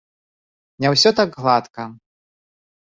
[0.85, 1.83] Не ўсё так гладка.